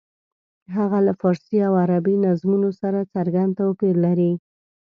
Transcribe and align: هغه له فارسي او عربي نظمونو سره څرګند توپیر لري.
هغه 0.75 0.99
له 1.07 1.13
فارسي 1.21 1.57
او 1.67 1.73
عربي 1.83 2.15
نظمونو 2.27 2.69
سره 2.81 3.09
څرګند 3.13 3.51
توپیر 3.59 3.95
لري. 4.05 4.31